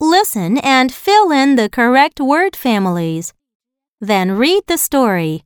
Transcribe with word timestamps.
Listen 0.00 0.58
and 0.58 0.92
fill 0.92 1.30
in 1.30 1.56
the 1.56 1.68
correct 1.68 2.20
word 2.20 2.56
families. 2.56 3.32
Then 4.00 4.32
read 4.32 4.62
the 4.66 4.78
story. 4.78 5.44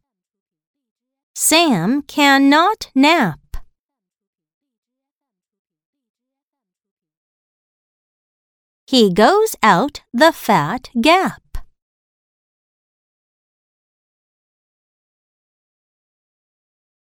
Sam 1.34 2.02
cannot 2.02 2.90
nap. 2.94 3.40
He 8.86 9.10
goes 9.10 9.56
out 9.62 10.02
the 10.12 10.32
fat 10.32 10.90
gap. 11.00 11.42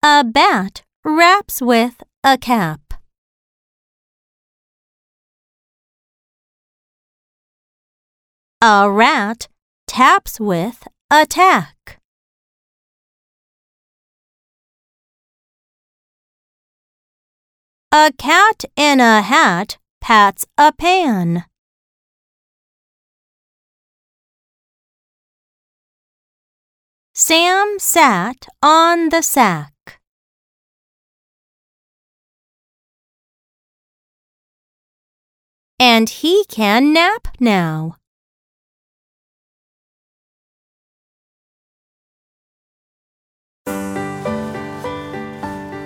A 0.02 0.25
bat 0.25 0.82
raps 1.05 1.62
with 1.62 2.02
a 2.25 2.36
cap. 2.36 2.88
A 8.61 8.91
rat 8.91 9.47
taps 9.87 10.41
with 10.41 10.89
a 11.12 11.25
tack. 11.25 12.01
A 17.93 18.11
cat 18.19 18.65
in 18.75 18.98
a 18.98 19.23
hat 19.23 19.79
pats 20.01 20.45
a 20.59 20.73
pan. 20.73 21.45
Sam 27.15 27.77
sat 27.79 28.48
on 28.61 29.11
the 29.11 29.23
sack. 29.23 30.01
And 35.79 36.09
he 36.09 36.45
can 36.48 36.93
nap 36.93 37.28
now. 37.39 37.98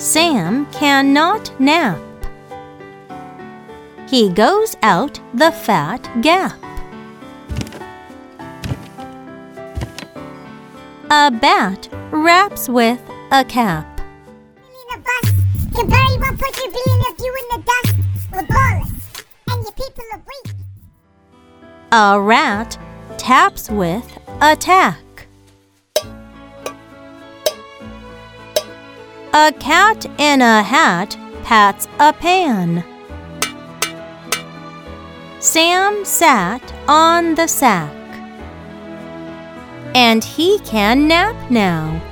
Sam 0.03 0.67
cannot 0.73 1.61
nap. 1.61 1.97
He 4.09 4.31
goes 4.31 4.77
out 4.83 5.21
the 5.33 5.53
fat 5.53 6.11
gap. 6.21 6.61
A 11.09 11.31
bat 11.31 11.89
raps 12.11 12.69
with 12.69 13.01
a 13.31 13.45
cap. 13.45 14.01
a 14.93 14.99
bus. 14.99 15.31
Can 15.73 15.89
very 15.89 16.19
well 16.19 16.37
put 16.37 16.57
your 16.59 16.73
billion 16.73 17.01
of 17.09 17.21
you 17.21 17.33
in 17.41 17.47
the 17.53 17.63
dust. 17.71 17.97
Laborious. 18.35 18.91
And 19.53 19.63
your 19.63 19.73
people 19.73 20.05
are 20.15 20.23
weak. 20.27 20.55
A 21.93 22.21
rat 22.21 22.77
taps 23.19 23.71
with 23.71 24.19
a 24.41 24.57
tack. 24.57 25.12
A 29.35 29.51
cat 29.51 30.05
in 30.19 30.43
a 30.43 30.63
hat 30.63 31.17
pats 31.43 31.89
a 31.99 32.13
pan. 32.13 32.85
Sam 35.41 36.05
sat 36.05 36.63
on 36.87 37.35
the 37.35 37.47
sack. 37.47 37.97
And 39.95 40.23
he 40.23 40.59
can 40.59 41.09
nap 41.09 41.51
now. 41.51 42.12